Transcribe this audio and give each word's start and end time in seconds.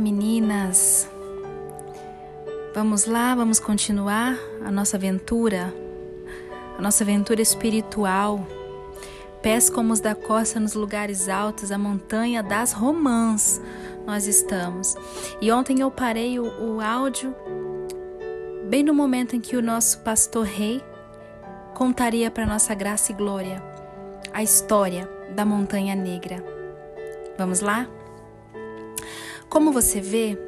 Meninas! 0.00 1.08
Vamos 2.74 3.06
lá, 3.06 3.34
vamos 3.34 3.58
continuar 3.58 4.38
a 4.64 4.70
nossa 4.70 4.96
aventura, 4.96 5.72
a 6.78 6.82
nossa 6.82 7.04
aventura 7.04 7.40
espiritual. 7.40 8.46
Pés 9.42 9.70
como 9.70 9.92
os 9.92 10.00
da 10.00 10.14
costa 10.14 10.60
nos 10.60 10.74
lugares 10.74 11.28
altos, 11.28 11.72
a 11.72 11.78
montanha 11.78 12.42
das 12.42 12.72
romãs 12.72 13.60
nós 14.06 14.26
estamos. 14.26 14.94
E 15.40 15.50
ontem 15.50 15.80
eu 15.80 15.90
parei 15.90 16.38
o, 16.38 16.44
o 16.44 16.80
áudio 16.80 17.34
bem 18.68 18.82
no 18.82 18.92
momento 18.92 19.34
em 19.34 19.40
que 19.40 19.56
o 19.56 19.62
nosso 19.62 20.00
pastor 20.00 20.44
rei 20.44 20.82
contaria 21.74 22.30
para 22.30 22.44
nossa 22.44 22.74
graça 22.74 23.12
e 23.12 23.14
glória 23.14 23.62
a 24.32 24.42
história 24.42 25.08
da 25.34 25.46
Montanha 25.46 25.94
Negra. 25.94 26.44
Vamos 27.38 27.60
lá? 27.60 27.88
Como 29.56 29.72
você 29.72 30.02
vê, 30.02 30.38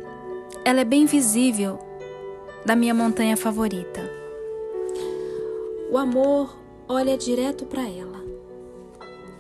ela 0.67 0.83
é 0.83 0.85
bem 0.85 1.07
visível 1.07 1.79
da 2.67 2.77
minha 2.77 2.93
montanha 2.93 3.39
favorita. 3.39 4.03
O 5.91 5.97
amor 5.97 6.55
olha 6.87 7.17
direto 7.17 7.65
para 7.65 7.89
ela. 7.89 8.23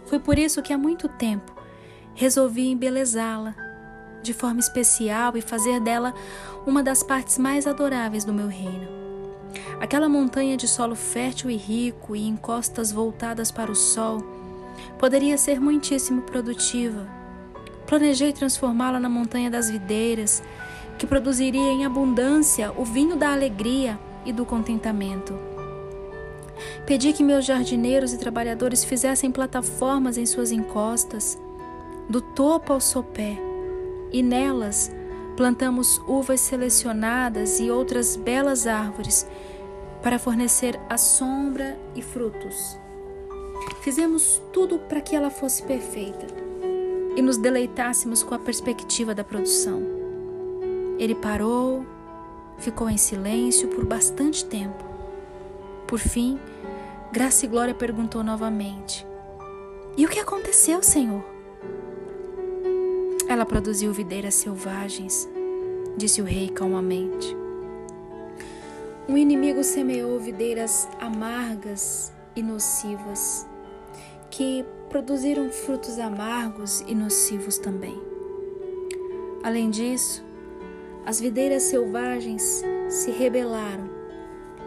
Foi 0.06 0.18
por 0.18 0.38
isso 0.38 0.62
que 0.62 0.72
há 0.72 0.78
muito 0.78 1.06
tempo 1.06 1.54
resolvi 2.14 2.70
embelezá-la 2.70 3.54
de 4.22 4.32
forma 4.32 4.58
especial 4.58 5.36
e 5.36 5.42
fazer 5.42 5.80
dela 5.80 6.14
uma 6.66 6.82
das 6.82 7.02
partes 7.02 7.36
mais 7.36 7.66
adoráveis 7.66 8.24
do 8.24 8.32
meu 8.32 8.48
reino. 8.48 8.88
Aquela 9.78 10.08
montanha 10.08 10.56
de 10.56 10.66
solo 10.66 10.94
fértil 10.94 11.50
e 11.50 11.56
rico 11.56 12.16
e 12.16 12.26
encostas 12.26 12.90
voltadas 12.90 13.52
para 13.52 13.70
o 13.70 13.76
sol 13.76 14.22
poderia 14.98 15.36
ser 15.36 15.60
muitíssimo 15.60 16.22
produtiva 16.22 17.17
Planejei 17.88 18.34
transformá-la 18.34 19.00
na 19.00 19.08
montanha 19.08 19.50
das 19.50 19.70
videiras, 19.70 20.42
que 20.98 21.06
produziria 21.06 21.72
em 21.72 21.86
abundância 21.86 22.70
o 22.76 22.84
vinho 22.84 23.16
da 23.16 23.32
alegria 23.32 23.98
e 24.26 24.32
do 24.32 24.44
contentamento. 24.44 25.34
Pedi 26.84 27.14
que 27.14 27.24
meus 27.24 27.46
jardineiros 27.46 28.12
e 28.12 28.18
trabalhadores 28.18 28.84
fizessem 28.84 29.32
plataformas 29.32 30.18
em 30.18 30.26
suas 30.26 30.52
encostas, 30.52 31.40
do 32.10 32.20
topo 32.20 32.74
ao 32.74 32.80
sopé, 32.80 33.38
e 34.12 34.22
nelas 34.22 34.92
plantamos 35.34 35.98
uvas 36.06 36.40
selecionadas 36.40 37.58
e 37.58 37.70
outras 37.70 38.16
belas 38.16 38.66
árvores 38.66 39.26
para 40.02 40.18
fornecer 40.18 40.78
a 40.90 40.98
sombra 40.98 41.78
e 41.94 42.02
frutos. 42.02 42.78
Fizemos 43.80 44.42
tudo 44.52 44.78
para 44.78 45.00
que 45.00 45.16
ela 45.16 45.30
fosse 45.30 45.62
perfeita 45.62 46.47
e 47.18 47.22
nos 47.22 47.36
deleitássemos 47.36 48.22
com 48.22 48.32
a 48.32 48.38
perspectiva 48.38 49.12
da 49.12 49.24
produção. 49.24 49.82
Ele 51.00 51.16
parou, 51.16 51.84
ficou 52.58 52.88
em 52.88 52.96
silêncio 52.96 53.66
por 53.66 53.84
bastante 53.84 54.44
tempo. 54.44 54.84
Por 55.88 55.98
fim, 55.98 56.38
Graça 57.10 57.44
e 57.44 57.48
Glória 57.48 57.74
perguntou 57.74 58.22
novamente: 58.22 59.04
E 59.96 60.06
o 60.06 60.08
que 60.08 60.20
aconteceu, 60.20 60.80
Senhor? 60.80 61.24
Ela 63.28 63.44
produziu 63.44 63.92
videiras 63.92 64.36
selvagens, 64.36 65.28
disse 65.96 66.22
o 66.22 66.24
rei 66.24 66.48
calmamente. 66.48 67.36
Um 69.08 69.16
inimigo 69.16 69.64
semeou 69.64 70.20
videiras 70.20 70.88
amargas 71.00 72.12
e 72.36 72.44
nocivas, 72.44 73.44
que 74.30 74.64
produziram 74.88 75.50
frutos 75.50 75.98
amargos 75.98 76.80
e 76.86 76.94
nocivos 76.94 77.58
também. 77.58 78.00
Além 79.42 79.70
disso, 79.70 80.24
as 81.04 81.20
videiras 81.20 81.62
selvagens 81.64 82.62
se 82.88 83.10
rebelaram, 83.10 83.88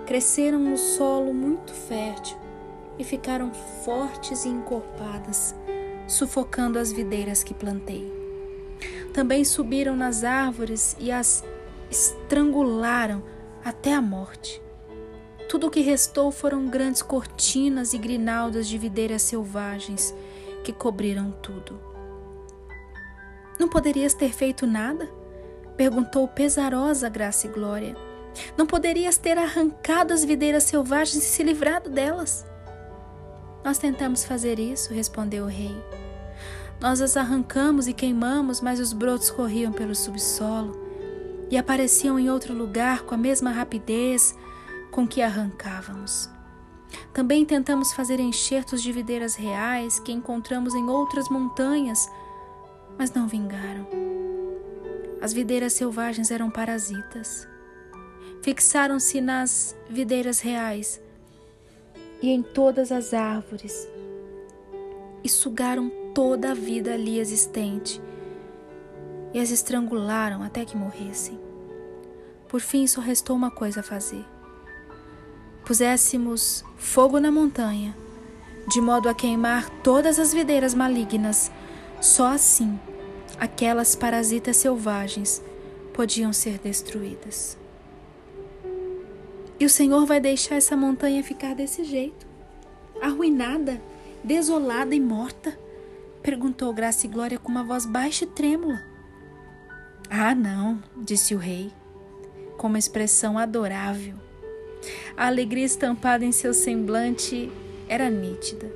cresceram 0.05 0.59
no 0.59 0.77
solo 0.77 1.33
muito 1.33 1.73
fértil 1.73 2.37
e 2.97 3.03
ficaram 3.03 3.51
fortes 3.83 4.45
e 4.45 4.49
encorpadas, 4.49 5.55
sufocando 6.07 6.79
as 6.79 6.91
videiras 6.91 7.43
que 7.43 7.53
plantei. 7.53 8.11
Também 9.13 9.43
subiram 9.43 9.95
nas 9.95 10.23
árvores 10.23 10.95
e 10.99 11.11
as 11.11 11.43
estrangularam 11.89 13.21
até 13.63 13.93
a 13.93 14.01
morte. 14.01 14.61
Tudo 15.51 15.67
o 15.67 15.69
que 15.69 15.81
restou 15.81 16.31
foram 16.31 16.67
grandes 16.67 17.01
cortinas 17.01 17.93
e 17.93 17.97
grinaldas 17.97 18.65
de 18.69 18.77
videiras 18.77 19.21
selvagens 19.21 20.15
que 20.63 20.71
cobriram 20.71 21.29
tudo. 21.41 21.77
Não 23.59 23.67
poderias 23.67 24.13
ter 24.13 24.31
feito 24.31 24.65
nada? 24.65 25.11
perguntou 25.75 26.25
pesarosa 26.25 27.09
Graça 27.09 27.47
e 27.47 27.49
Glória. 27.49 27.97
Não 28.57 28.65
poderias 28.65 29.17
ter 29.17 29.37
arrancado 29.37 30.13
as 30.13 30.23
videiras 30.23 30.63
selvagens 30.63 31.21
e 31.21 31.27
se 31.27 31.43
livrado 31.43 31.89
delas? 31.89 32.45
Nós 33.61 33.77
tentamos 33.77 34.23
fazer 34.23 34.57
isso, 34.57 34.93
respondeu 34.93 35.43
o 35.43 35.49
rei. 35.49 35.75
Nós 36.79 37.01
as 37.01 37.17
arrancamos 37.17 37.89
e 37.89 37.93
queimamos, 37.93 38.61
mas 38.61 38.79
os 38.79 38.93
brotos 38.93 39.29
corriam 39.29 39.73
pelo 39.73 39.95
subsolo 39.95 40.79
e 41.49 41.57
apareciam 41.57 42.17
em 42.17 42.29
outro 42.29 42.53
lugar 42.53 43.01
com 43.01 43.15
a 43.15 43.17
mesma 43.17 43.51
rapidez 43.51 44.33
com 44.91 45.07
que 45.07 45.21
arrancávamos. 45.21 46.29
Também 47.13 47.45
tentamos 47.45 47.93
fazer 47.93 48.19
enxertos 48.19 48.83
de 48.83 48.91
videiras 48.91 49.35
reais 49.35 49.99
que 49.99 50.11
encontramos 50.11 50.75
em 50.75 50.89
outras 50.89 51.29
montanhas, 51.29 52.09
mas 52.97 53.11
não 53.11 53.27
vingaram. 53.27 53.87
As 55.21 55.33
videiras 55.33 55.73
selvagens 55.73 56.31
eram 56.31 56.49
parasitas. 56.49 57.47
Fixaram-se 58.41 59.21
nas 59.21 59.75
videiras 59.89 60.39
reais 60.39 61.01
e 62.21 62.29
em 62.29 62.41
todas 62.41 62.91
as 62.91 63.13
árvores 63.13 63.87
e 65.23 65.29
sugaram 65.29 65.91
toda 66.13 66.51
a 66.51 66.53
vida 66.53 66.93
ali 66.93 67.19
existente 67.19 68.01
e 69.33 69.39
as 69.39 69.51
estrangularam 69.51 70.41
até 70.41 70.65
que 70.65 70.75
morressem. 70.75 71.39
Por 72.47 72.59
fim, 72.59 72.85
só 72.87 72.99
restou 72.99 73.35
uma 73.35 73.51
coisa 73.51 73.79
a 73.79 73.83
fazer 73.83 74.25
puséssemos 75.65 76.63
fogo 76.77 77.19
na 77.19 77.31
montanha, 77.31 77.95
de 78.67 78.81
modo 78.81 79.09
a 79.09 79.13
queimar 79.13 79.69
todas 79.81 80.19
as 80.19 80.33
videiras 80.33 80.73
malignas, 80.73 81.51
só 81.99 82.27
assim 82.27 82.79
aquelas 83.39 83.95
parasitas 83.95 84.57
selvagens 84.57 85.41
podiam 85.93 86.31
ser 86.31 86.59
destruídas. 86.59 87.57
E 89.59 89.65
o 89.65 89.69
Senhor 89.69 90.05
vai 90.05 90.19
deixar 90.19 90.55
essa 90.55 90.75
montanha 90.75 91.23
ficar 91.23 91.53
desse 91.53 91.83
jeito, 91.83 92.25
arruinada, 93.01 93.81
desolada 94.23 94.95
e 94.95 94.99
morta? 94.99 95.57
perguntou 96.21 96.73
Graça 96.73 97.07
e 97.07 97.09
Glória 97.09 97.39
com 97.39 97.49
uma 97.49 97.63
voz 97.63 97.85
baixa 97.85 98.25
e 98.25 98.27
trêmula. 98.27 98.81
Ah, 100.09 100.35
não, 100.35 100.81
disse 100.97 101.33
o 101.33 101.37
rei, 101.37 101.71
com 102.57 102.67
uma 102.67 102.79
expressão 102.79 103.37
adorável. 103.37 104.15
A 105.15 105.27
alegria 105.27 105.65
estampada 105.65 106.25
em 106.25 106.31
seu 106.31 106.53
semblante 106.53 107.51
era 107.87 108.09
nítida. 108.09 108.71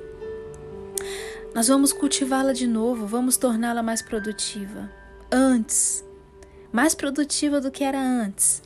Nós 1.54 1.68
vamos 1.68 1.92
cultivá-la 1.92 2.52
de 2.52 2.66
novo, 2.66 3.06
vamos 3.06 3.36
torná-la 3.36 3.82
mais 3.82 4.02
produtiva. 4.02 4.90
Antes, 5.32 6.04
mais 6.70 6.94
produtiva 6.94 7.60
do 7.60 7.70
que 7.70 7.82
era 7.82 8.00
antes. 8.00 8.62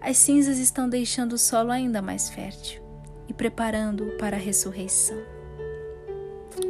As 0.00 0.18
cinzas 0.18 0.58
estão 0.58 0.88
deixando 0.88 1.32
o 1.32 1.38
solo 1.38 1.70
ainda 1.70 2.02
mais 2.02 2.28
fértil 2.28 2.82
e 3.28 3.32
preparando-o 3.32 4.18
para 4.18 4.36
a 4.36 4.40
ressurreição. 4.40 5.16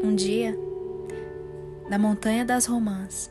Um 0.03 0.15
dia, 0.15 0.57
na 1.89 1.99
montanha 1.99 2.45
das 2.45 2.67
romãs, 2.67 3.31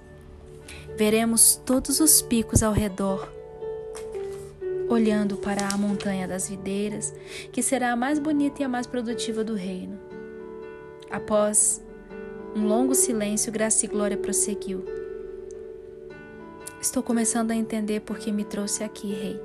veremos 0.98 1.56
todos 1.66 2.00
os 2.00 2.22
picos 2.22 2.62
ao 2.62 2.74
redor 2.74 3.39
olhando 4.90 5.38
para 5.38 5.68
a 5.68 5.78
montanha 5.78 6.28
das 6.28 6.50
videiras, 6.50 7.14
que 7.52 7.62
será 7.62 7.92
a 7.92 7.96
mais 7.96 8.18
bonita 8.18 8.62
e 8.62 8.66
a 8.66 8.70
mais 8.70 8.88
produtiva 8.88 9.44
do 9.44 9.54
reino. 9.54 10.00
Após 11.10 11.82
um 12.56 12.66
longo 12.66 12.96
silêncio, 12.96 13.52
Graça 13.52 13.86
e 13.86 13.88
Glória 13.88 14.18
prosseguiu. 14.18 14.84
Estou 16.82 17.04
começando 17.04 17.52
a 17.52 17.56
entender 17.56 18.00
por 18.00 18.18
que 18.18 18.32
me 18.32 18.44
trouxe 18.44 18.84
aqui, 18.84 19.14
Rei. 19.14 19.40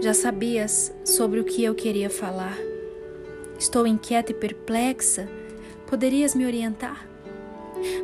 Já 0.00 0.14
sabias 0.14 0.94
sobre 1.04 1.40
o 1.40 1.44
que 1.44 1.64
eu 1.64 1.74
queria 1.74 2.08
falar. 2.08 2.56
Estou 3.58 3.86
inquieta 3.86 4.30
e 4.30 4.34
perplexa. 4.34 5.28
Poderias 5.86 6.34
me 6.34 6.44
orientar? 6.44 7.08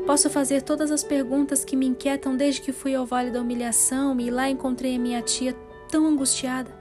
Posso 0.06 0.30
fazer 0.30 0.62
todas 0.62 0.90
as 0.90 1.04
perguntas 1.04 1.64
que 1.64 1.76
me 1.76 1.86
inquietam 1.86 2.36
desde 2.36 2.60
que 2.60 2.72
fui 2.72 2.94
ao 2.94 3.06
Vale 3.06 3.30
da 3.30 3.40
Humilhação 3.40 4.18
e 4.20 4.30
lá 4.30 4.48
encontrei 4.48 4.96
a 4.96 4.98
minha 4.98 5.22
tia 5.22 5.54
tão 5.92 6.06
angustiada, 6.06 6.74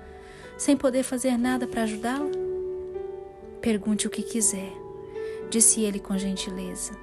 sem 0.57 0.77
poder 0.77 1.03
fazer 1.03 1.37
nada 1.37 1.67
para 1.67 1.83
ajudá-la? 1.83 2.31
Pergunte 3.59 4.07
o 4.07 4.09
que 4.09 4.23
quiser, 4.23 4.71
disse 5.49 5.81
ele 5.81 5.99
com 5.99 6.17
gentileza. 6.17 6.93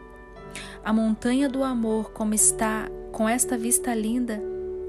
A 0.83 0.91
montanha 0.91 1.51
do 1.51 1.63
amor, 1.63 2.11
como 2.13 2.33
está 2.33 2.89
com 3.13 3.29
esta 3.29 3.59
vista 3.59 3.95
linda, 3.95 4.43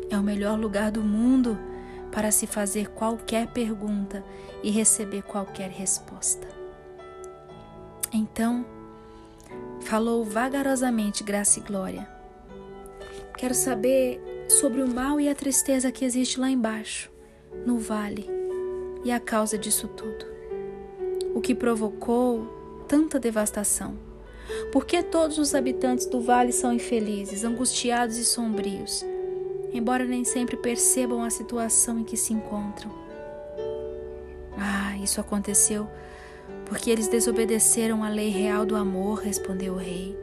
é 0.09 0.17
o 0.17 0.23
melhor 0.23 0.57
lugar 0.57 0.91
do 0.91 1.01
mundo 1.01 1.59
para 2.09 2.31
se 2.31 2.47
fazer 2.47 2.87
qualquer 2.91 3.47
pergunta 3.47 4.23
e 4.63 4.71
receber 4.71 5.21
qualquer 5.23 5.69
resposta. 5.69 6.47
Então, 8.13 8.65
falou 9.81 10.23
vagarosamente 10.23 11.21
Graça 11.21 11.59
e 11.59 11.63
Glória. 11.63 12.09
Quero 13.37 13.53
saber 13.53 14.38
sobre 14.49 14.81
o 14.81 14.87
mal 14.87 15.19
e 15.19 15.29
a 15.29 15.35
tristeza 15.35 15.91
que 15.91 16.03
existe 16.03 16.39
lá 16.39 16.49
embaixo, 16.49 17.11
no 17.65 17.77
vale, 17.77 18.29
e 19.03 19.11
a 19.11 19.19
causa 19.19 19.57
disso 19.57 19.87
tudo. 19.87 20.25
O 21.33 21.39
que 21.39 21.55
provocou 21.55 22.85
tanta 22.87 23.19
devastação? 23.19 23.97
Por 24.71 24.85
que 24.85 25.01
todos 25.03 25.37
os 25.37 25.55
habitantes 25.55 26.07
do 26.07 26.19
vale 26.19 26.51
são 26.51 26.73
infelizes, 26.73 27.43
angustiados 27.43 28.17
e 28.17 28.25
sombrios? 28.25 29.05
embora 29.73 30.05
nem 30.05 30.23
sempre 30.23 30.57
percebam 30.57 31.23
a 31.23 31.29
situação 31.29 31.99
em 31.99 32.03
que 32.03 32.17
se 32.17 32.33
encontram. 32.33 32.91
Ah, 34.57 34.97
isso 34.97 35.21
aconteceu 35.21 35.87
porque 36.65 36.91
eles 36.91 37.07
desobedeceram 37.07 38.03
à 38.03 38.09
lei 38.09 38.29
real 38.29 38.65
do 38.65 38.75
amor, 38.75 39.19
respondeu 39.19 39.73
o 39.73 39.77
rei. 39.77 40.17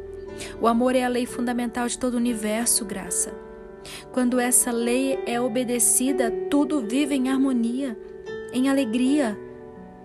O 0.60 0.68
amor 0.68 0.94
é 0.94 1.02
a 1.02 1.08
lei 1.08 1.26
fundamental 1.26 1.88
de 1.88 1.98
todo 1.98 2.14
o 2.14 2.18
universo, 2.18 2.84
graça. 2.84 3.32
Quando 4.12 4.38
essa 4.40 4.70
lei 4.70 5.18
é 5.26 5.40
obedecida, 5.40 6.30
tudo 6.50 6.80
vive 6.80 7.14
em 7.14 7.28
harmonia, 7.28 7.96
em 8.52 8.68
alegria, 8.68 9.38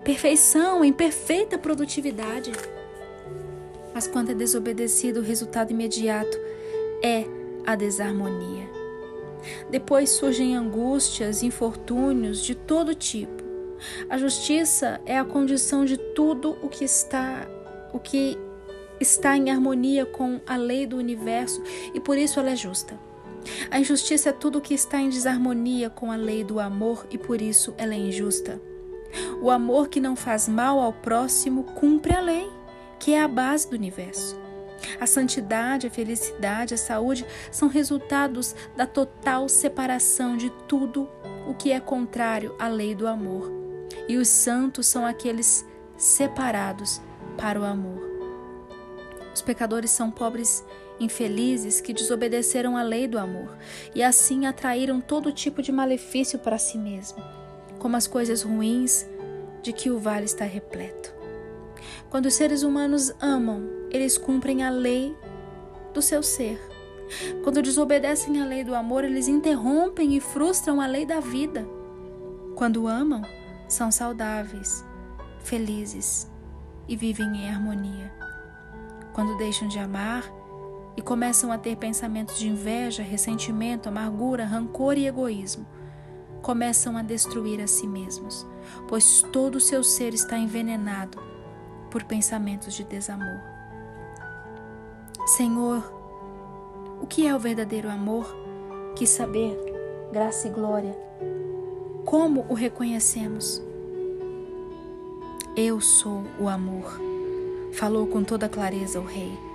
perfeição, 0.04 0.84
em 0.84 0.92
perfeita 0.92 1.58
produtividade. 1.58 2.52
Mas 3.94 4.06
quando 4.06 4.30
é 4.30 4.34
desobedecido, 4.34 5.20
o 5.20 5.22
resultado 5.22 5.70
imediato 5.70 6.38
é 7.02 7.24
a 7.66 7.74
desarmonia. 7.74 8.68
Depois 9.70 10.10
surgem 10.10 10.56
angústias, 10.56 11.42
infortúnios 11.42 12.42
de 12.42 12.54
todo 12.54 12.94
tipo. 12.94 13.42
A 14.08 14.16
justiça 14.16 15.00
é 15.04 15.18
a 15.18 15.24
condição 15.24 15.84
de 15.84 15.96
tudo 15.96 16.56
o 16.62 16.68
que 16.68 16.84
está 16.84 17.48
o 17.92 17.98
que 17.98 18.38
está 19.00 19.36
em 19.36 19.50
harmonia 19.50 20.06
com 20.06 20.40
a 20.46 20.56
lei 20.56 20.86
do 20.86 20.96
universo 20.96 21.62
e 21.92 22.00
por 22.00 22.16
isso 22.16 22.38
ela 22.40 22.50
é 22.50 22.56
justa. 22.56 22.98
A 23.70 23.78
injustiça 23.78 24.30
é 24.30 24.32
tudo 24.32 24.60
que 24.60 24.74
está 24.74 25.00
em 25.00 25.08
desarmonia 25.08 25.90
com 25.90 26.12
a 26.12 26.16
lei 26.16 26.44
do 26.44 26.60
amor 26.60 27.06
e 27.10 27.18
por 27.18 27.40
isso 27.40 27.74
ela 27.76 27.94
é 27.94 27.98
injusta. 27.98 28.60
O 29.40 29.50
amor 29.50 29.88
que 29.88 30.00
não 30.00 30.16
faz 30.16 30.48
mal 30.48 30.80
ao 30.80 30.92
próximo 30.92 31.64
cumpre 31.64 32.14
a 32.14 32.20
lei, 32.20 32.48
que 32.98 33.12
é 33.12 33.20
a 33.20 33.28
base 33.28 33.68
do 33.68 33.76
universo. 33.76 34.40
A 35.00 35.06
santidade, 35.06 35.86
a 35.86 35.90
felicidade, 35.90 36.74
a 36.74 36.78
saúde 36.78 37.26
são 37.50 37.68
resultados 37.68 38.54
da 38.76 38.86
total 38.86 39.48
separação 39.48 40.36
de 40.36 40.50
tudo 40.66 41.08
o 41.46 41.54
que 41.54 41.72
é 41.72 41.80
contrário 41.80 42.54
à 42.58 42.68
lei 42.68 42.94
do 42.94 43.06
amor. 43.06 43.50
E 44.08 44.16
os 44.16 44.28
santos 44.28 44.86
são 44.86 45.04
aqueles 45.04 45.66
separados 45.96 47.00
para 47.36 47.60
o 47.60 47.64
amor. 47.64 48.00
Os 49.34 49.40
pecadores 49.40 49.90
são 49.90 50.10
pobres 50.10 50.64
infelizes 51.04 51.80
que 51.80 51.92
desobedeceram 51.92 52.76
à 52.76 52.82
lei 52.82 53.06
do 53.06 53.18
amor 53.18 53.56
e 53.94 54.02
assim 54.02 54.46
atraíram 54.46 55.00
todo 55.00 55.32
tipo 55.32 55.62
de 55.62 55.72
malefício 55.72 56.38
para 56.38 56.58
si 56.58 56.78
mesmo, 56.78 57.22
como 57.78 57.96
as 57.96 58.06
coisas 58.06 58.42
ruins 58.42 59.06
de 59.62 59.72
que 59.72 59.90
o 59.90 59.98
vale 59.98 60.24
está 60.24 60.44
repleto. 60.44 61.14
Quando 62.10 62.26
os 62.26 62.34
seres 62.34 62.62
humanos 62.62 63.12
amam, 63.20 63.68
eles 63.90 64.18
cumprem 64.18 64.62
a 64.62 64.70
lei 64.70 65.16
do 65.92 66.02
seu 66.02 66.22
ser. 66.22 66.60
Quando 67.42 67.62
desobedecem 67.62 68.40
à 68.40 68.44
lei 68.44 68.64
do 68.64 68.74
amor, 68.74 69.04
eles 69.04 69.28
interrompem 69.28 70.16
e 70.16 70.20
frustram 70.20 70.80
a 70.80 70.86
lei 70.86 71.04
da 71.04 71.20
vida. 71.20 71.66
Quando 72.54 72.86
amam, 72.86 73.22
são 73.68 73.90
saudáveis, 73.90 74.84
felizes 75.40 76.30
e 76.88 76.96
vivem 76.96 77.26
em 77.36 77.48
harmonia. 77.48 78.12
Quando 79.12 79.36
deixam 79.36 79.68
de 79.68 79.78
amar 79.78 80.24
e 80.96 81.02
começam 81.02 81.50
a 81.50 81.58
ter 81.58 81.76
pensamentos 81.76 82.38
de 82.38 82.48
inveja, 82.48 83.02
ressentimento, 83.02 83.88
amargura, 83.88 84.44
rancor 84.44 84.96
e 84.98 85.06
egoísmo, 85.06 85.66
começam 86.42 86.96
a 86.96 87.02
destruir 87.02 87.60
a 87.60 87.66
si 87.66 87.86
mesmos, 87.86 88.46
pois 88.88 89.22
todo 89.32 89.56
o 89.56 89.60
seu 89.60 89.82
ser 89.82 90.12
está 90.12 90.36
envenenado 90.36 91.18
por 91.90 92.02
pensamentos 92.04 92.74
de 92.74 92.84
desamor. 92.84 93.40
Senhor, 95.26 95.82
o 97.00 97.06
que 97.06 97.26
é 97.26 97.34
o 97.34 97.38
verdadeiro 97.38 97.88
amor? 97.88 98.26
Quis 98.96 99.10
saber, 99.10 99.56
graça 100.12 100.48
e 100.48 100.50
glória. 100.50 100.96
Como 102.04 102.44
o 102.48 102.54
reconhecemos? 102.54 103.62
Eu 105.56 105.80
sou 105.80 106.24
o 106.40 106.48
amor, 106.48 107.00
falou 107.72 108.06
com 108.06 108.24
toda 108.24 108.48
clareza 108.48 108.98
o 108.98 109.04
rei. 109.04 109.51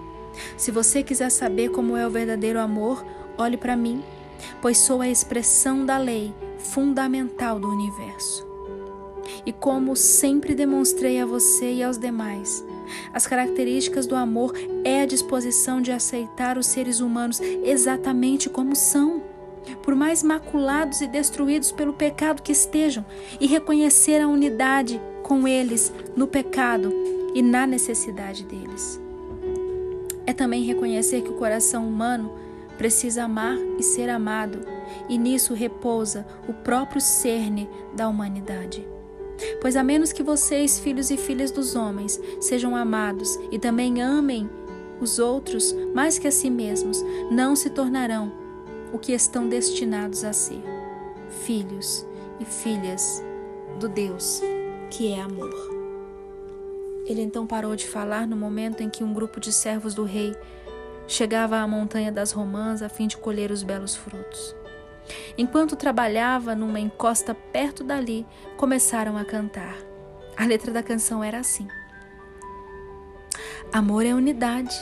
Se 0.56 0.72
você 0.72 1.04
quiser 1.04 1.30
saber 1.30 1.70
como 1.70 1.96
é 1.98 2.06
o 2.06 2.12
verdadeiro 2.12 2.60
amor, 2.60 3.06
olhe 3.38 3.58
para 3.58 3.76
mim, 3.76 4.04
pois 4.62 4.78
sou 4.78 5.02
a 5.02 5.10
expressão 5.10 5.86
da 5.86 5.98
lei 5.98 6.34
fundamental 6.60 7.60
do 7.60 7.70
universo 7.70 8.48
e 9.46 9.52
como 9.52 9.96
sempre 9.96 10.56
demonstrei 10.56 11.20
a 11.22 11.26
você 11.26 11.74
e 11.74 11.84
aos 11.84 11.98
demais. 11.98 12.64
As 13.14 13.28
características 13.28 14.08
do 14.08 14.16
amor 14.16 14.54
é 14.84 15.02
a 15.02 15.06
disposição 15.06 15.82
de 15.82 15.92
aceitar 15.92 16.58
os 16.58 16.68
seres 16.68 17.00
humanos 17.00 17.40
exatamente 17.42 18.50
como 18.50 18.76
são, 18.76 19.22
por 19.82 19.96
mais 19.96 20.24
maculados 20.24 21.02
e 21.02 21.08
destruídos 21.08 21.72
pelo 21.72 21.94
pecado 21.94 22.42
que 22.42 22.52
estejam, 22.52 23.06
e 23.40 23.48
reconhecer 23.48 24.22
a 24.22 24.28
unidade 24.28 25.02
com 25.24 25.48
eles 25.48 25.92
no 26.16 26.28
pecado 26.28 26.94
e 27.34 27.42
na 27.42 27.68
necessidade 27.68 28.46
deles. 28.46 29.07
É 30.28 30.34
também 30.34 30.64
reconhecer 30.64 31.22
que 31.22 31.30
o 31.30 31.38
coração 31.38 31.88
humano 31.88 32.32
precisa 32.78 33.24
amar 33.24 33.58
e 33.80 33.82
ser 33.82 34.10
amado, 34.10 34.60
e 35.10 35.18
nisso 35.18 35.56
repousa 35.56 36.28
o 36.48 36.54
próprio 36.54 37.02
cerne 37.02 37.68
da 37.96 38.08
humanidade. 38.08 38.88
Pois 39.62 39.76
a 39.76 39.84
menos 39.84 40.12
que 40.12 40.22
vocês, 40.22 40.78
filhos 40.78 41.10
e 41.10 41.18
filhas 41.18 41.50
dos 41.50 41.76
homens, 41.76 42.20
sejam 42.40 42.76
amados 42.76 43.40
e 43.52 43.58
também 43.58 44.02
amem 44.02 44.50
os 45.00 45.18
outros 45.18 45.76
mais 45.94 46.20
que 46.20 46.28
a 46.28 46.32
si 46.32 46.50
mesmos, 46.50 47.04
não 47.32 47.56
se 47.56 47.70
tornarão 47.70 48.32
o 48.92 49.00
que 49.00 49.14
estão 49.14 49.48
destinados 49.48 50.24
a 50.24 50.34
ser: 50.34 50.62
filhos 51.46 52.06
e 52.40 52.46
filhas 52.46 53.24
do 53.80 53.88
Deus 53.88 54.42
que 54.90 55.12
é 55.12 55.22
amor. 55.22 55.77
Ele 57.08 57.22
então 57.22 57.48
parou 57.48 57.74
de 57.74 57.88
falar 57.88 58.28
no 58.28 58.36
momento 58.36 58.84
em 58.84 58.90
que 58.90 59.02
um 59.02 59.14
grupo 59.14 59.40
de 59.40 59.54
servos 59.54 59.94
do 59.94 60.04
rei 60.04 60.36
chegava 61.08 61.58
à 61.58 61.66
montanha 61.66 62.12
das 62.12 62.34
romãs 62.34 62.82
a 62.82 62.90
fim 62.90 63.08
de 63.08 63.16
colher 63.16 63.50
os 63.50 63.64
belos 63.64 63.96
frutos. 63.96 64.54
Enquanto 65.38 65.78
trabalhava 65.78 66.54
numa 66.54 66.82
encosta 66.82 67.34
perto 67.34 67.82
dali, 67.82 68.26
começaram 68.58 69.16
a 69.16 69.24
cantar. 69.24 69.78
A 70.36 70.46
letra 70.46 70.70
da 70.70 70.84
canção 70.84 71.24
era 71.24 71.40
assim: 71.40 71.66
Amor 73.72 74.06
é 74.06 74.14
unidade. 74.14 74.76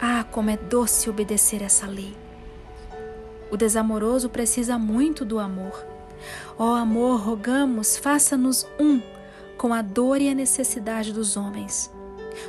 Ah, 0.00 0.24
como 0.24 0.50
é 0.50 0.56
doce 0.56 1.08
obedecer 1.08 1.62
essa 1.62 1.86
lei. 1.86 2.16
O 3.52 3.56
desamoroso 3.56 4.28
precisa 4.28 4.76
muito 4.76 5.24
do 5.24 5.38
amor. 5.38 5.86
Ó 6.58 6.72
oh, 6.72 6.74
amor, 6.74 7.20
rogamos, 7.20 7.96
faça-nos 7.96 8.66
um 8.80 9.00
com 9.60 9.74
a 9.74 9.82
dor 9.82 10.22
e 10.22 10.30
a 10.30 10.34
necessidade 10.34 11.12
dos 11.12 11.36
homens. 11.36 11.92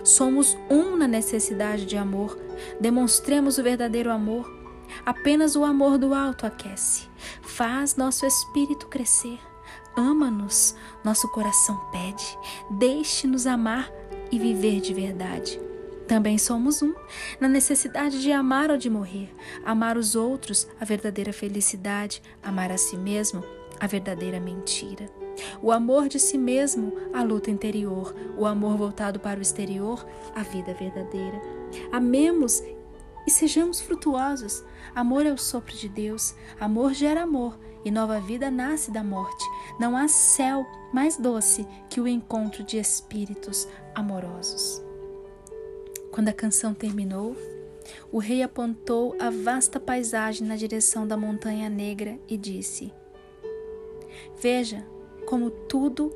Somos 0.03 0.57
um 0.69 0.95
na 0.95 1.07
necessidade 1.07 1.85
de 1.85 1.97
amor. 1.97 2.39
Demonstremos 2.79 3.57
o 3.57 3.63
verdadeiro 3.63 4.09
amor 4.09 4.61
Apenas 5.05 5.55
o 5.55 5.63
amor 5.63 5.97
do 5.97 6.13
alto 6.13 6.45
aquece, 6.45 7.07
faz 7.41 7.95
nosso 7.95 8.25
espírito 8.25 8.87
crescer. 8.87 9.39
Ama-nos, 9.95 10.75
nosso 11.03 11.27
coração 11.29 11.75
pede, 11.91 12.37
deixe-nos 12.69 13.45
amar 13.45 13.91
e 14.31 14.39
viver 14.39 14.79
de 14.79 14.93
verdade. 14.93 15.59
Também 16.07 16.37
somos 16.37 16.81
um, 16.81 16.93
na 17.39 17.47
necessidade 17.47 18.21
de 18.21 18.31
amar 18.31 18.69
ou 18.69 18.77
de 18.77 18.89
morrer, 18.89 19.33
amar 19.65 19.97
os 19.97 20.15
outros, 20.15 20.67
a 20.79 20.85
verdadeira 20.85 21.31
felicidade, 21.31 22.21
amar 22.43 22.71
a 22.71 22.77
si 22.77 22.97
mesmo, 22.97 23.43
a 23.81 23.87
verdadeira 23.87 24.39
mentira. 24.39 25.09
O 25.59 25.71
amor 25.71 26.07
de 26.07 26.19
si 26.19 26.37
mesmo, 26.37 26.93
a 27.11 27.23
luta 27.23 27.49
interior, 27.49 28.15
o 28.37 28.45
amor 28.45 28.77
voltado 28.77 29.19
para 29.19 29.39
o 29.39 29.41
exterior, 29.41 30.05
a 30.35 30.43
vida 30.43 30.71
verdadeira. 30.75 31.41
Amemos 31.91 32.61
e 33.25 33.31
sejamos 33.31 33.81
frutuosos. 33.81 34.63
Amor 34.93 35.25
é 35.25 35.33
o 35.33 35.37
sopro 35.37 35.75
de 35.75 35.89
Deus, 35.89 36.35
amor 36.59 36.93
gera 36.93 37.23
amor 37.23 37.57
e 37.83 37.89
nova 37.89 38.19
vida 38.19 38.51
nasce 38.51 38.91
da 38.91 39.03
morte. 39.03 39.43
Não 39.79 39.97
há 39.97 40.07
céu 40.07 40.63
mais 40.93 41.17
doce 41.17 41.67
que 41.89 41.99
o 41.99 42.07
encontro 42.07 42.63
de 42.63 42.77
espíritos 42.77 43.67
amorosos. 43.95 44.79
Quando 46.11 46.27
a 46.27 46.33
canção 46.33 46.73
terminou, 46.73 47.35
O 48.11 48.19
rei 48.19 48.43
apontou 48.43 49.15
a 49.19 49.31
vasta 49.31 49.79
paisagem 49.79 50.45
na 50.47 50.55
direção 50.55 51.07
da 51.07 51.17
Montanha 51.17 51.67
Negra 51.67 52.19
e 52.27 52.37
disse: 52.37 52.93
Veja 54.39 54.85
como 55.25 55.49
tudo 55.49 56.15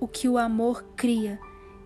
o 0.00 0.06
que 0.06 0.28
o 0.28 0.38
amor 0.38 0.84
cria 0.96 1.38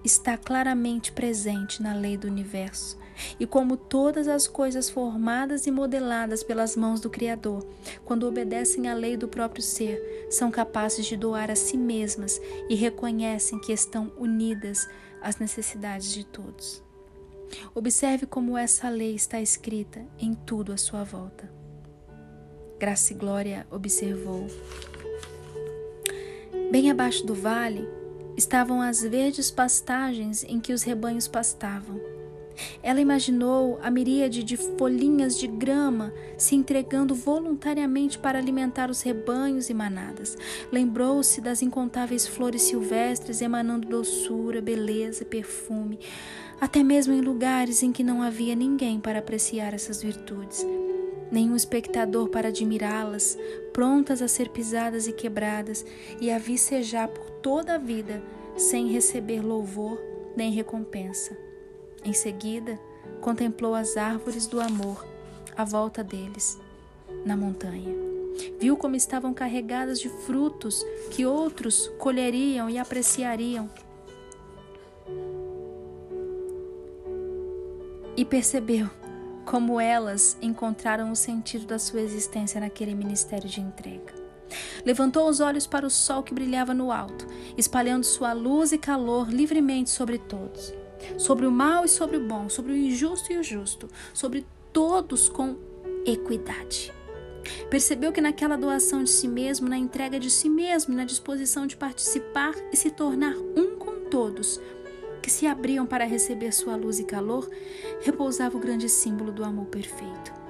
está 0.05 0.37
claramente 0.37 1.13
presente 1.13 1.83
na 1.83 1.95
lei 1.95 2.17
do 2.17 2.27
universo 2.27 2.99
e 3.39 3.47
como 3.47 3.77
todas 3.77 4.29
as 4.29 4.47
coisas 4.47 4.89
formadas 4.89 5.67
e 5.67 5.71
modeladas 5.71 6.43
pelas 6.43 6.77
mãos 6.77 7.01
do 7.01 7.11
Criador, 7.11 7.67
quando 8.05 8.27
obedecem 8.27 8.89
à 8.89 8.95
lei 8.95 9.17
do 9.17 9.29
próprio 9.29 9.63
ser, 9.63 10.27
são 10.31 10.51
capazes 10.51 11.07
de 11.07 11.17
doar 11.17 11.51
a 11.51 11.57
si 11.57 11.77
mesmas 11.77 12.41
e 12.69 12.75
reconhecem 12.75 13.59
que 13.59 13.73
estão 13.73 14.13
unidas 14.17 14.89
às 15.21 15.37
necessidades 15.39 16.13
de 16.13 16.25
todos. 16.25 16.83
Observe 17.75 18.27
como 18.27 18.57
essa 18.57 18.89
lei 18.89 19.15
está 19.15 19.41
escrita 19.41 20.05
em 20.19 20.35
tudo 20.35 20.73
à 20.73 20.77
sua 20.77 21.03
volta. 21.03 21.51
Graça 22.79 23.13
e 23.13 23.17
Glória 23.17 23.67
observou. 23.71 24.47
Bem 26.71 26.91
abaixo 26.91 27.27
do 27.27 27.35
vale 27.35 27.89
estavam 28.37 28.83
as 28.83 29.01
verdes 29.01 29.51
pastagens 29.51 30.45
em 30.45 30.61
que 30.61 30.75
os 30.75 30.83
rebanhos 30.83 31.27
pastavam. 31.27 31.99
Ela 32.83 33.01
imaginou 33.01 33.79
a 33.83 33.91
miríade 33.91 34.43
de 34.43 34.57
folhinhas 34.57 35.39
de 35.39 35.47
grama 35.47 36.13
se 36.37 36.55
entregando 36.55 37.15
voluntariamente 37.15 38.19
para 38.19 38.39
alimentar 38.39 38.91
os 38.91 39.03
rebanhos 39.03 39.71
e 39.71 39.75
manadas. 39.75 40.37
Lembrou-se 40.73 41.41
das 41.41 41.63
incontáveis 41.63 42.27
flores 42.27 42.63
silvestres 42.63 43.41
emanando 43.41 43.89
doçura, 43.89 44.61
beleza 44.61 45.25
perfume, 45.25 45.99
até 46.61 46.83
mesmo 46.83 47.13
em 47.13 47.21
lugares 47.21 47.83
em 47.83 47.93
que 47.93 48.03
não 48.03 48.23
havia 48.23 48.55
ninguém 48.55 49.01
para 49.01 49.19
apreciar 49.19 49.75
essas 49.75 50.03
virtudes. 50.03 50.67
Nenhum 51.31 51.55
espectador 51.55 52.31
para 52.31 52.49
admirá-las, 52.49 53.39
prontas 53.73 54.23
a 54.23 54.29
ser 54.29 54.49
pisadas 54.49 55.07
e 55.07 55.13
quebradas, 55.13 55.85
e 56.21 56.31
a 56.31 56.39
vicejar 56.39 57.09
por 57.09 57.29
toda 57.31 57.75
a 57.75 57.79
vida, 57.79 58.23
sem 58.57 58.89
receber 58.89 59.41
louvor 59.43 60.01
nem 60.37 60.51
recompensa. 60.51 61.48
Em 62.09 62.15
seguida, 62.15 62.81
contemplou 63.21 63.75
as 63.75 63.99
árvores 63.99 64.47
do 64.47 64.63
amor 64.63 65.07
à 65.55 65.63
volta 65.63 66.03
deles, 66.03 66.59
na 67.23 67.37
montanha. 67.37 67.95
Viu 68.59 68.79
como 68.79 68.97
estavam 68.97 69.35
carregadas 69.35 70.01
de 70.01 70.09
frutos 70.09 70.83
que 71.11 71.27
outros 71.27 71.89
colheriam 71.99 72.71
e 72.71 72.79
apreciariam. 72.79 73.69
E 78.17 78.25
percebeu 78.25 78.89
como 79.45 79.79
elas 79.79 80.39
encontraram 80.41 81.13
o 81.13 81.17
sentido 81.17 81.67
da 81.67 81.79
sua 81.79 82.01
existência 82.01 82.59
naquele 82.59 82.95
ministério 82.95 83.51
de 83.51 83.61
entrega. 83.61 84.15
Levantou 84.83 85.29
os 85.29 85.41
olhos 85.41 85.67
para 85.67 85.87
o 85.87 85.91
sol 85.91 86.23
que 86.23 86.33
brilhava 86.33 86.73
no 86.73 86.91
alto, 86.91 87.27
espalhando 87.55 88.05
sua 88.05 88.33
luz 88.33 88.73
e 88.73 88.79
calor 88.79 89.29
livremente 89.29 89.91
sobre 89.91 90.17
todos 90.17 90.73
sobre 91.17 91.47
o 91.47 91.51
mal 91.51 91.85
e 91.85 91.89
sobre 91.89 92.17
o 92.17 92.27
bom, 92.27 92.49
sobre 92.49 92.73
o 92.73 92.77
injusto 92.77 93.33
e 93.33 93.39
o 93.39 93.43
justo, 93.43 93.89
sobre 94.13 94.47
todos 94.73 95.29
com 95.29 95.57
equidade. 96.07 96.93
Percebeu 97.71 98.13
que 98.13 98.21
naquela 98.21 98.57
doação 98.57 99.03
de 99.03 99.11
si 99.11 99.29
mesmo, 99.29 99.69
na 99.69 99.79
entrega 99.79 100.19
de 100.19 100.31
si 100.31 100.49
mesmo, 100.49 100.95
na 100.95 101.05
disposição 101.05 101.67
de 101.67 101.77
participar 101.77 102.55
e 102.73 102.77
se 102.77 102.91
tornar 102.91 103.37
um 103.57 103.77
com 103.77 104.05
todos, 104.11 104.61
que 105.23 105.31
se 105.31 105.47
abriam 105.47 105.87
para 105.87 106.05
receber 106.05 106.53
sua 106.53 106.77
luz 106.77 106.99
e 106.99 107.05
calor, 107.05 107.49
repousava 108.01 108.57
o 108.57 108.61
grande 108.61 108.89
símbolo 108.89 109.33
do 109.33 109.45
amor 109.45 109.67
perfeito. 109.67 110.48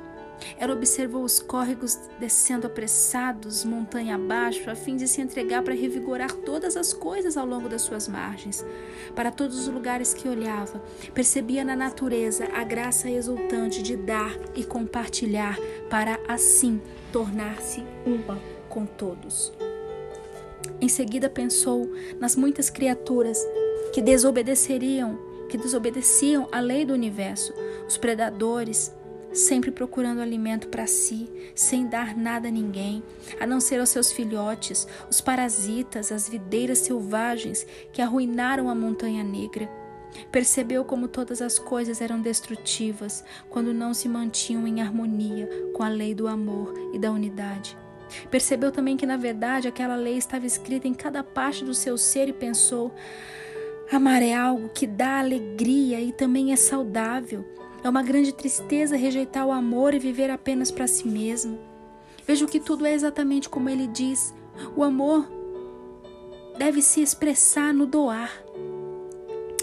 Ela 0.59 0.75
observou 0.75 1.23
os 1.23 1.39
córregos 1.39 1.99
descendo 2.19 2.67
apressados, 2.67 3.65
montanha 3.65 4.15
abaixo, 4.15 4.71
a 4.71 4.75
fim 4.75 4.97
de 4.97 5.09
se 5.09 5.21
entregar 5.21 5.63
para 5.63 5.75
revigorar 5.75 6.33
todas 6.33 6.77
as 6.77 6.93
coisas 6.93 7.37
ao 7.37 7.47
longo 7.47 7.69
das 7.69 7.83
suas 7.83 8.09
margens. 8.09 8.65
Para 9.15 9.31
todos 9.31 9.59
os 9.59 9.69
lugares 9.69 10.15
que 10.15 10.29
olhava, 10.29 10.83
percebia 11.15 11.65
na 11.65 11.77
natureza 11.77 12.49
a 12.53 12.65
graça 12.65 13.11
exultante 13.11 13.83
de 13.83 13.97
dar 13.97 14.37
e 14.55 14.65
compartilhar, 14.65 15.59
para 15.89 16.19
assim 16.29 16.81
tornar-se 17.13 17.85
uma 18.05 18.39
com 18.69 18.85
todos. 18.85 19.53
Em 20.81 20.89
seguida 20.89 21.29
pensou 21.29 21.91
nas 22.21 22.37
muitas 22.37 22.71
criaturas 22.71 23.39
que 23.93 24.01
desobedeceriam, 24.01 25.19
que 25.49 25.57
desobedeciam 25.57 26.49
à 26.53 26.61
lei 26.61 26.85
do 26.85 26.93
universo, 26.93 27.53
os 27.87 27.97
predadores, 27.97 28.95
sempre 29.33 29.71
procurando 29.71 30.21
alimento 30.21 30.69
para 30.69 30.87
si, 30.87 31.29
sem 31.55 31.87
dar 31.87 32.17
nada 32.17 32.49
a 32.49 32.51
ninguém, 32.51 33.03
a 33.39 33.47
não 33.47 33.61
ser 33.61 33.81
aos 33.81 33.91
seus 33.91 34.11
filhotes, 34.11 34.87
os 35.11 35.21
parasitas, 35.21 36.11
as 36.11 36.29
videiras 36.29 36.79
selvagens 36.79 37.67
que 37.93 38.03
arruinaram 38.03 38.69
a 38.69 38.75
montanha 38.75 39.23
negra. 39.23 39.69
Percebeu 40.33 40.85
como 40.85 41.07
todas 41.07 41.43
as 41.43 41.59
coisas 41.59 42.01
eram 42.01 42.21
destrutivas 42.21 43.25
quando 43.49 43.75
não 43.75 43.93
se 43.93 44.09
mantinham 44.09 44.67
em 44.67 44.81
harmonia 44.81 45.49
com 45.75 45.83
a 45.83 45.89
lei 45.89 46.15
do 46.15 46.27
amor 46.27 46.75
e 46.93 46.99
da 46.99 47.11
unidade. 47.11 47.77
Percebeu 48.31 48.73
também 48.73 48.97
que, 48.97 49.07
na 49.07 49.17
verdade, 49.17 49.69
aquela 49.69 49.97
lei 49.97 50.17
estava 50.17 50.47
escrita 50.47 50.89
em 50.89 50.95
cada 50.95 51.23
parte 51.23 51.65
do 51.65 51.75
seu 51.75 51.99
ser 51.99 52.29
e 52.29 52.33
pensou: 52.33 52.95
amar 53.93 54.23
é 54.23 54.35
algo 54.35 54.71
que 54.71 54.87
dá 54.87 55.19
alegria 55.19 56.01
e 56.01 56.13
também 56.13 56.53
é 56.53 56.57
saudável. 56.57 57.45
É 57.83 57.89
uma 57.89 58.03
grande 58.03 58.33
tristeza 58.33 58.97
rejeitar 58.97 59.47
o 59.47 59.53
amor 59.53 59.95
e 59.95 59.99
viver 59.99 60.31
apenas 60.31 60.71
para 60.71 60.87
si 60.87 61.07
mesmo. 61.07 61.59
Vejo 62.27 62.47
que 62.47 62.59
tudo 62.59 62.85
é 62.85 62.93
exatamente 62.93 63.49
como 63.49 63.69
ele 63.69 63.87
diz. 63.87 64.35
O 64.77 64.83
amor 64.83 65.29
deve 66.59 66.83
se 66.83 67.01
expressar 67.01 67.73
no 67.73 67.87
doar. 67.87 68.33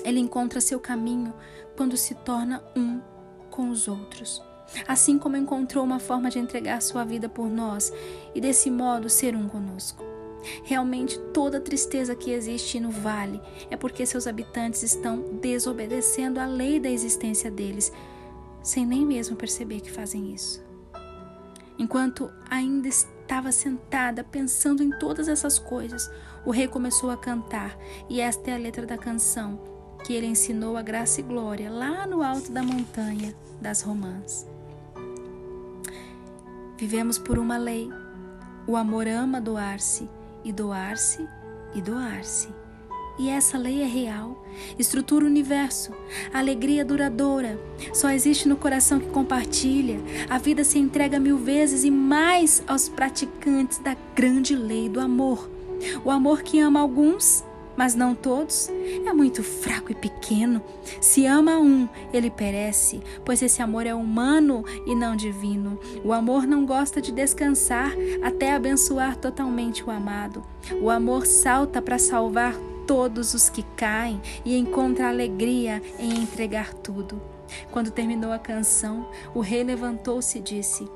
Ele 0.03 0.19
encontra 0.19 0.61
seu 0.61 0.79
caminho 0.79 1.33
quando 1.75 1.97
se 1.97 2.15
torna 2.15 2.63
um 2.75 3.01
com 3.49 3.69
os 3.69 3.87
outros. 3.87 4.41
Assim 4.87 5.17
como 5.17 5.35
encontrou 5.35 5.83
uma 5.83 5.99
forma 5.99 6.29
de 6.29 6.39
entregar 6.39 6.81
sua 6.81 7.03
vida 7.03 7.27
por 7.27 7.49
nós 7.49 7.91
e 8.33 8.39
desse 8.39 8.71
modo 8.71 9.09
ser 9.09 9.35
um 9.35 9.47
conosco. 9.47 10.04
Realmente 10.63 11.19
toda 11.33 11.57
a 11.57 11.61
tristeza 11.61 12.15
que 12.15 12.31
existe 12.31 12.79
no 12.79 12.91
vale 12.91 13.41
é 13.69 13.75
porque 13.75 14.05
seus 14.05 14.27
habitantes 14.27 14.83
estão 14.83 15.37
desobedecendo 15.41 16.39
a 16.39 16.45
lei 16.45 16.79
da 16.79 16.89
existência 16.89 17.51
deles, 17.51 17.91
sem 18.63 18.85
nem 18.85 19.05
mesmo 19.05 19.35
perceber 19.35 19.81
que 19.81 19.91
fazem 19.91 20.33
isso. 20.33 20.63
Enquanto 21.77 22.31
ainda 22.49 22.87
estava 22.87 23.51
sentada 23.51 24.23
pensando 24.23 24.81
em 24.81 24.91
todas 24.97 25.27
essas 25.27 25.59
coisas, 25.59 26.09
o 26.45 26.51
rei 26.51 26.67
começou 26.67 27.09
a 27.09 27.17
cantar, 27.17 27.77
e 28.09 28.21
esta 28.21 28.51
é 28.51 28.53
a 28.53 28.57
letra 28.57 28.85
da 28.85 28.97
canção 28.97 29.59
que 30.05 30.13
ele 30.13 30.27
ensinou 30.27 30.77
a 30.77 30.81
graça 30.81 31.19
e 31.19 31.23
glória 31.23 31.69
lá 31.69 32.05
no 32.05 32.21
alto 32.21 32.51
da 32.51 32.61
montanha 32.61 33.35
das 33.59 33.81
romãs. 33.81 34.47
Vivemos 36.77 37.17
por 37.17 37.39
uma 37.39 37.57
lei. 37.57 37.89
O 38.67 38.75
amor 38.75 39.07
ama 39.07 39.39
doar-se 39.41 40.07
e 40.45 40.53
doar-se 40.53 41.27
e 41.73 41.81
doar-se. 41.81 42.47
E 43.17 43.29
essa 43.29 43.57
lei 43.57 43.81
é 43.81 43.85
real, 43.85 44.45
estrutura 44.77 45.23
o 45.23 45.27
universo. 45.27 45.91
A 46.33 46.39
alegria 46.39 46.83
duradoura 46.83 47.57
só 47.93 48.09
existe 48.09 48.47
no 48.47 48.57
coração 48.57 48.99
que 48.99 49.07
compartilha. 49.07 49.99
A 50.29 50.37
vida 50.37 50.63
se 50.65 50.77
entrega 50.77 51.17
mil 51.17 51.37
vezes 51.37 51.85
e 51.85 51.91
mais 51.91 52.61
aos 52.67 52.89
praticantes 52.89 53.79
da 53.79 53.95
grande 54.13 54.55
lei 54.55 54.89
do 54.89 54.99
amor. 54.99 55.49
O 56.03 56.11
amor 56.11 56.41
que 56.41 56.59
ama 56.59 56.79
alguns 56.79 57.43
mas 57.77 57.95
não 57.95 58.15
todos, 58.15 58.69
é 59.05 59.13
muito 59.13 59.43
fraco 59.43 59.91
e 59.91 59.95
pequeno. 59.95 60.61
Se 61.01 61.25
ama 61.25 61.57
um, 61.57 61.87
ele 62.13 62.29
perece, 62.29 63.01
pois 63.23 63.41
esse 63.41 63.61
amor 63.61 63.85
é 63.85 63.93
humano 63.93 64.63
e 64.85 64.95
não 64.95 65.15
divino. 65.15 65.79
O 66.03 66.13
amor 66.13 66.47
não 66.47 66.65
gosta 66.65 67.01
de 67.01 67.11
descansar 67.11 67.91
até 68.21 68.53
abençoar 68.53 69.15
totalmente 69.17 69.83
o 69.83 69.91
amado. 69.91 70.43
O 70.81 70.89
amor 70.89 71.25
salta 71.25 71.81
para 71.81 71.99
salvar 71.99 72.55
todos 72.87 73.33
os 73.33 73.49
que 73.49 73.63
caem 73.75 74.21
e 74.43 74.55
encontra 74.57 75.09
alegria 75.09 75.81
em 75.99 76.21
entregar 76.21 76.73
tudo. 76.73 77.21
Quando 77.71 77.91
terminou 77.91 78.31
a 78.31 78.39
canção, 78.39 79.07
o 79.33 79.39
rei 79.39 79.63
levantou-se 79.63 80.37
e 80.37 80.41
disse: 80.41 80.87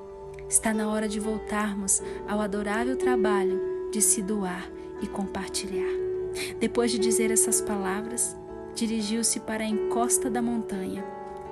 Está 0.48 0.74
na 0.74 0.89
hora 0.89 1.07
de 1.07 1.19
voltarmos 1.19 2.01
ao 2.27 2.41
adorável 2.41 2.98
trabalho 2.98 3.62
de 3.91 4.01
se 4.01 4.21
doar 4.21 4.69
e 5.01 5.07
compartilhar. 5.07 6.08
Depois 6.59 6.91
de 6.91 7.00
dizer 7.00 7.31
essas 7.31 7.62
palavras, 7.62 8.36
dirigiu-se 8.75 9.39
para 9.39 9.63
a 9.63 9.67
encosta 9.67 10.29
da 10.29 10.41
montanha. 10.41 11.03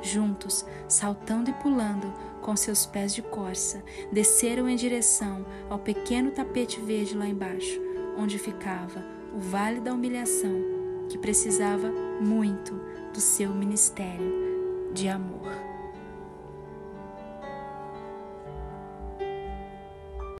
Juntos, 0.02 0.66
saltando 0.88 1.50
e 1.50 1.54
pulando, 1.54 2.14
com 2.42 2.56
seus 2.56 2.86
pés 2.86 3.14
de 3.14 3.22
corça, 3.22 3.84
desceram 4.12 4.70
em 4.70 4.76
direção 4.76 5.46
ao 5.70 5.80
pequeno 5.80 6.32
tapete 6.32 6.80
verde 6.80 7.18
lá 7.18 7.28
embaixo, 7.28 7.82
onde 8.18 8.38
ficava 8.38 9.04
o 9.36 9.40
Vale 9.40 9.80
da 9.80 9.94
Humilhação, 9.94 10.64
que 11.10 11.18
precisava 11.18 11.92
muito 12.22 12.74
do 13.14 13.20
seu 13.20 13.50
ministério 13.50 14.92
de 14.94 15.10
amor. 15.10 15.67